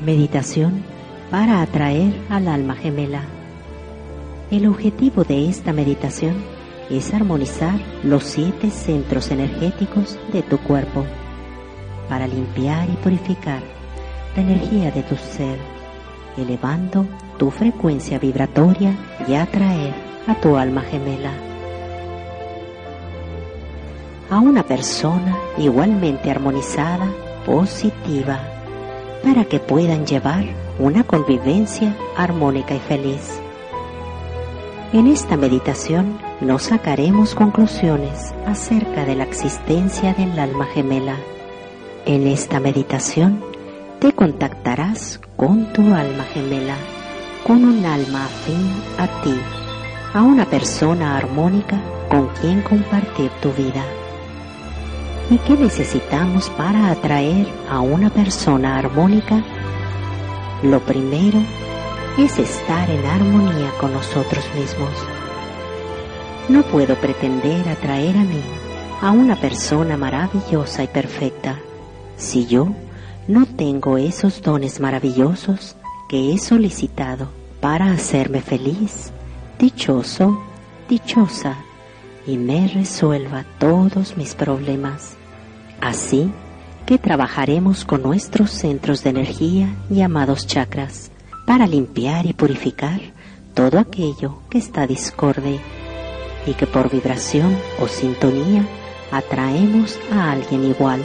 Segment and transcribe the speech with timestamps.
[0.00, 0.84] Meditación
[1.28, 3.22] para atraer al alma gemela.
[4.48, 6.36] El objetivo de esta meditación
[6.88, 11.04] es armonizar los siete centros energéticos de tu cuerpo
[12.08, 13.60] para limpiar y purificar
[14.36, 15.58] la energía de tu ser,
[16.36, 17.04] elevando
[17.36, 18.94] tu frecuencia vibratoria
[19.26, 19.94] y atraer
[20.28, 21.32] a tu alma gemela.
[24.30, 27.10] A una persona igualmente armonizada,
[27.44, 28.57] positiva,
[29.28, 30.42] para que puedan llevar
[30.78, 33.42] una convivencia armónica y feliz.
[34.94, 41.16] En esta meditación no sacaremos conclusiones acerca de la existencia del alma gemela.
[42.06, 43.44] En esta meditación
[43.98, 46.76] te contactarás con tu alma gemela,
[47.46, 49.34] con un alma afín a ti,
[50.14, 53.84] a una persona armónica con quien compartir tu vida.
[55.30, 59.44] ¿Y qué necesitamos para atraer a una persona armónica?
[60.62, 61.38] Lo primero
[62.16, 64.90] es estar en armonía con nosotros mismos.
[66.48, 68.40] No puedo pretender atraer a mí
[69.02, 71.58] a una persona maravillosa y perfecta
[72.16, 72.68] si yo
[73.28, 75.76] no tengo esos dones maravillosos
[76.08, 77.28] que he solicitado
[77.60, 79.12] para hacerme feliz,
[79.58, 80.42] dichoso,
[80.88, 81.67] dichosa
[82.28, 85.16] y me resuelva todos mis problemas.
[85.80, 86.30] Así
[86.84, 91.10] que trabajaremos con nuestros centros de energía llamados chakras
[91.46, 93.00] para limpiar y purificar
[93.54, 95.58] todo aquello que está discorde
[96.46, 98.66] y que por vibración o sintonía
[99.10, 101.00] atraemos a alguien igual.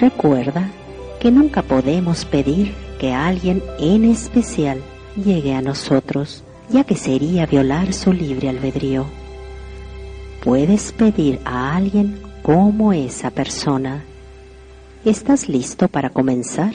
[0.00, 0.70] Recuerda
[1.20, 4.80] que nunca podemos pedir que alguien en especial
[5.22, 9.06] llegue a nosotros, ya que sería violar su libre albedrío.
[10.44, 14.04] Puedes pedir a alguien como esa persona.
[15.04, 16.74] ¿Estás listo para comenzar?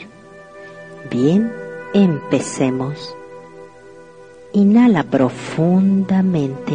[1.10, 1.52] Bien,
[1.94, 3.16] empecemos.
[4.52, 6.74] Inhala profundamente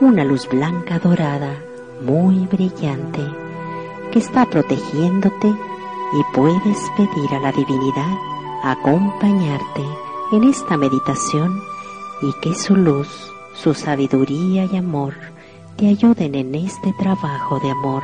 [0.00, 1.54] una luz blanca dorada
[2.02, 3.20] muy brillante
[4.10, 8.16] que está protegiéndote y puedes pedir a la divinidad
[8.64, 9.84] acompañarte
[10.32, 11.69] en esta meditación
[12.22, 13.08] y que su luz,
[13.54, 15.14] su sabiduría y amor
[15.76, 18.02] te ayuden en este trabajo de amor.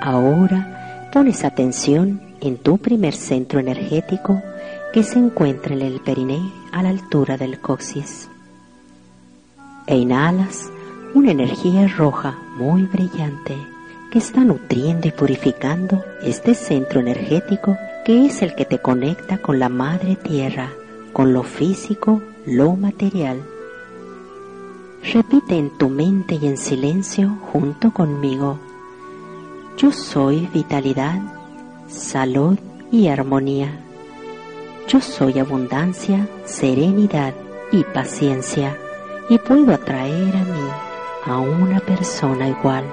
[0.00, 4.42] Ahora pones atención en tu primer centro energético
[4.92, 6.40] que se encuentra en el periné
[6.72, 8.31] a la altura del coxis.
[9.86, 10.70] E inhalas
[11.14, 13.56] una energía roja muy brillante
[14.10, 19.58] que está nutriendo y purificando este centro energético que es el que te conecta con
[19.58, 20.70] la madre tierra,
[21.12, 23.42] con lo físico, lo material.
[25.12, 28.58] Repite en tu mente y en silencio junto conmigo
[29.76, 31.20] yo soy vitalidad,
[31.88, 32.58] salud
[32.92, 33.80] y armonía.
[34.86, 37.34] Yo soy abundancia, serenidad
[37.72, 38.76] y paciencia
[39.28, 40.68] y puedo atraer a mí
[41.26, 42.84] a una persona igual.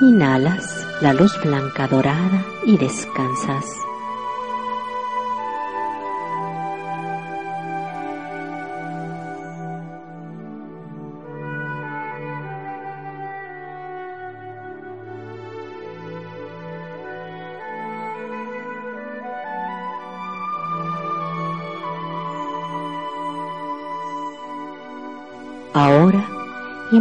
[0.00, 3.64] Inhalas la luz blanca dorada y descansas.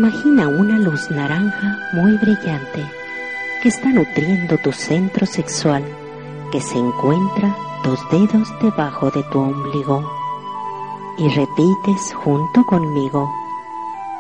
[0.04, 2.86] Imagina una luz naranja muy brillante
[3.62, 5.82] que está nutriendo tu centro sexual
[6.52, 7.56] que se encuentra
[7.86, 10.04] dos dedos debajo de tu ombligo.
[11.18, 13.34] Y repites junto conmigo,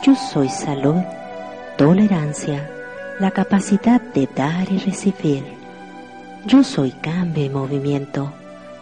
[0.06, 1.02] yo soy salud,
[1.78, 2.72] tolerancia,
[3.20, 5.44] la capacidad de dar y recibir.
[6.46, 8.32] Yo soy cambio y movimiento,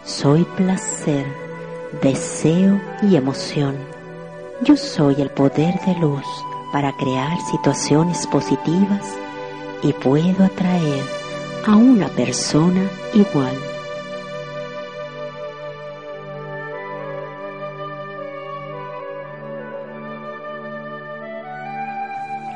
[0.04, 1.26] soy placer,
[2.00, 3.74] deseo y emoción
[4.64, 6.24] yo soy el poder de luz
[6.72, 9.14] para crear situaciones positivas
[9.82, 11.04] y puedo atraer
[11.66, 13.54] a una persona igual.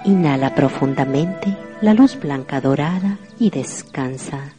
[0.05, 4.53] Inhala profundamente la luz blanca dorada y descansa.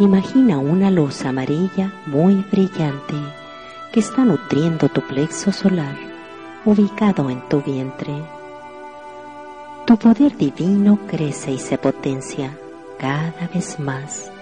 [0.00, 3.16] Imagina una luz amarilla muy brillante
[3.92, 5.94] que está nutriendo tu plexo solar
[6.64, 8.14] ubicado en tu vientre.
[9.86, 12.56] Tu poder divino crece y se potencia
[12.98, 14.32] cada vez más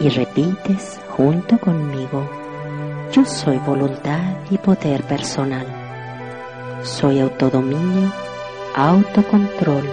[0.00, 2.28] y repites junto conmigo,
[3.12, 5.68] yo soy voluntad y poder personal.
[6.82, 8.12] Soy autodominio,
[8.74, 9.88] autocontrol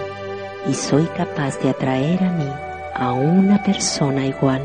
[0.68, 2.50] y soy capaz de atraer a mí
[2.96, 4.62] a una persona igual.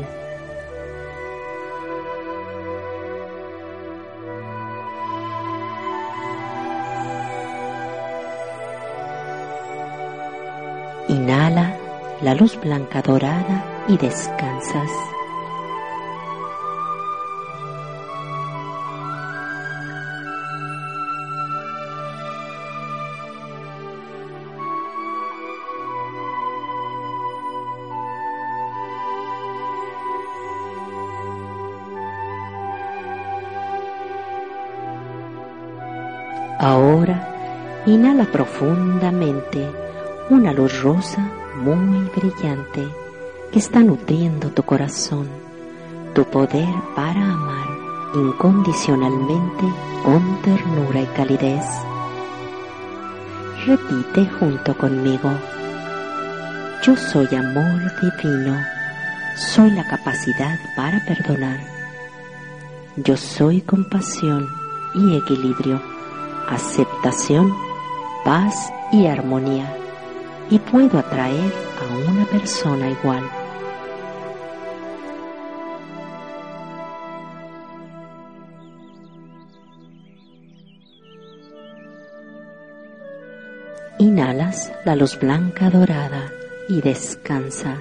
[11.14, 11.76] Inhala
[12.22, 14.90] la luz blanca dorada y descansas.
[36.58, 39.83] Ahora inhala profundamente
[40.30, 42.88] una luz rosa muy brillante
[43.52, 45.28] que está nutriendo tu corazón,
[46.14, 47.68] tu poder para amar
[48.14, 49.64] incondicionalmente
[50.02, 51.64] con ternura y calidez.
[53.66, 55.30] Repite junto conmigo,
[56.82, 58.58] yo soy amor divino,
[59.36, 61.60] soy la capacidad para perdonar,
[62.96, 64.48] yo soy compasión
[64.94, 65.80] y equilibrio
[66.48, 67.52] aceptación,
[68.24, 68.54] paz
[68.92, 69.83] y armonía
[70.50, 73.22] y puedo atraer a una persona igual.
[83.98, 86.30] Inhalas la luz blanca dorada
[86.68, 87.78] y descansa.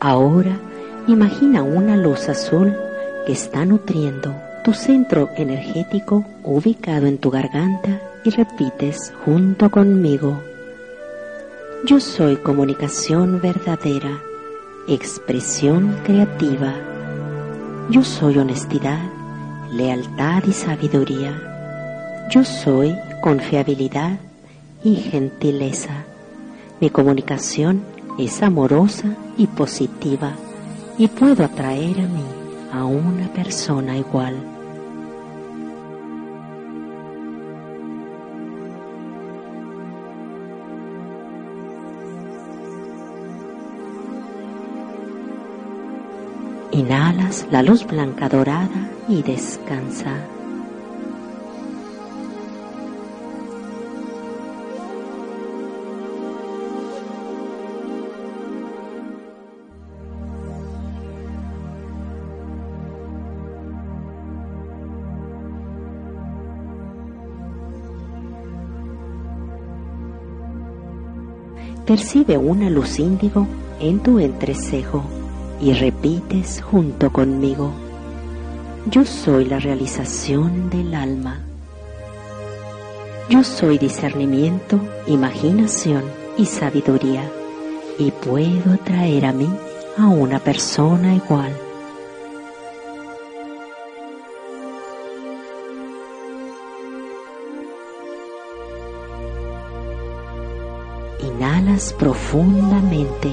[0.00, 0.56] Ahora
[1.08, 2.72] imagina una luz azul
[3.26, 10.40] que está nutriendo tu centro energético ubicado en tu garganta y repites junto conmigo.
[11.84, 14.20] Yo soy comunicación verdadera,
[14.86, 16.74] expresión creativa.
[17.90, 19.00] Yo soy honestidad,
[19.72, 22.28] lealtad y sabiduría.
[22.30, 24.18] Yo soy confiabilidad
[24.84, 26.04] y gentileza.
[26.80, 27.82] Mi comunicación
[28.18, 30.32] es amorosa y positiva
[30.98, 32.24] y puedo atraer a mí
[32.72, 34.36] a una persona igual.
[46.72, 50.37] Inhalas la luz blanca dorada y descansa.
[71.88, 73.48] Percibe una luz índigo
[73.80, 75.02] en tu entrecejo
[75.58, 77.72] y repites junto conmigo,
[78.90, 81.40] yo soy la realización del alma.
[83.30, 86.02] Yo soy discernimiento, imaginación
[86.36, 87.22] y sabiduría
[87.98, 89.48] y puedo atraer a mí
[89.96, 91.56] a una persona igual.
[101.38, 103.30] Inhalas profundamente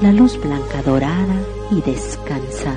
[0.00, 1.36] la luz blanca dorada
[1.70, 2.74] y descansa.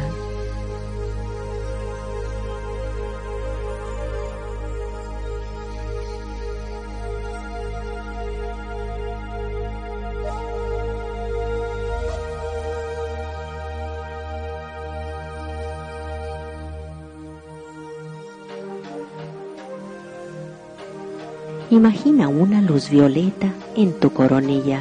[21.69, 24.79] Imagina una luz violeta en tu coronilla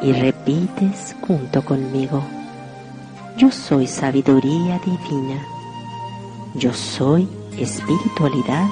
[0.00, 2.22] y repites junto conmigo,
[3.36, 5.46] yo soy sabiduría divina,
[6.54, 8.66] yo soy espiritualidad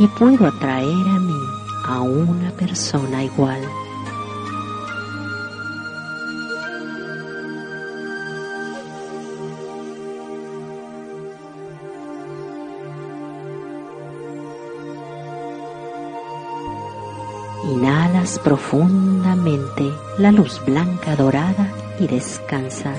[0.00, 1.40] y puedo atraer a mí
[1.84, 3.60] a una persona igual.
[17.68, 22.94] Inhalas profundamente la luz blanca dorada y descansa.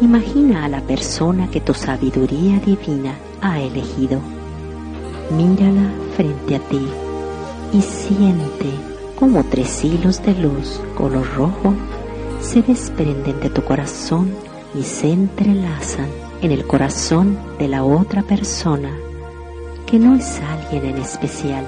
[0.00, 4.20] Imagina a la persona que tu sabiduría divina ha elegido.
[5.30, 6.86] Mírala frente a ti
[7.72, 8.70] y siente
[9.18, 11.74] como tres hilos de luz color rojo
[12.40, 14.34] se desprenden de tu corazón
[14.78, 16.08] y se entrelazan
[16.42, 18.94] en el corazón de la otra persona,
[19.86, 21.64] que no es alguien en especial,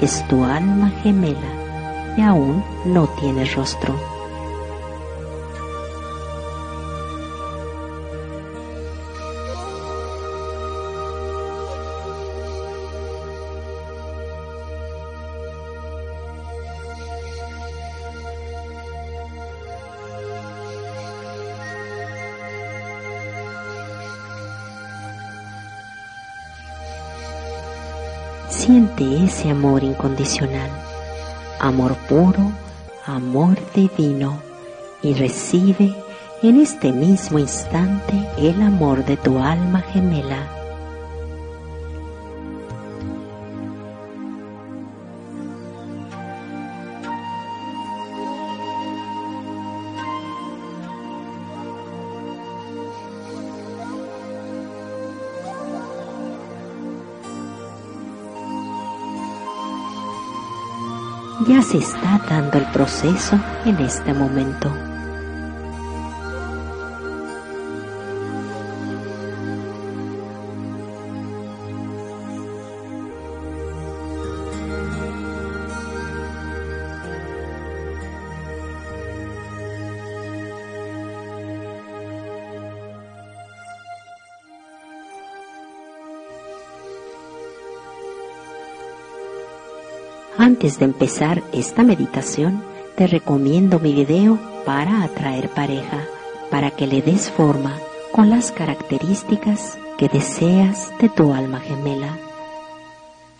[0.00, 3.94] es tu alma gemela y aún no tiene rostro
[28.48, 30.70] Siente ese amor incondicional,
[31.60, 32.52] amor puro,
[33.06, 34.40] amor divino,
[35.02, 35.94] y recibe
[36.42, 40.57] en este mismo instante el amor de tu alma gemela
[61.46, 64.87] ya se está dando el proceso en este momento.
[90.48, 92.64] Antes de empezar esta meditación,
[92.96, 96.06] te recomiendo mi video para atraer pareja,
[96.50, 97.76] para que le des forma
[98.12, 102.16] con las características que deseas de tu alma gemela.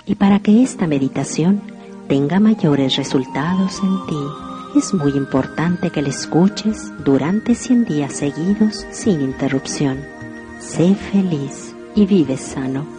[0.05, 1.62] Y para que esta meditación
[2.09, 8.87] tenga mayores resultados en ti, es muy importante que la escuches durante 100 días seguidos
[8.91, 9.97] sin interrupción.
[10.61, 12.98] Sé feliz y vive sano.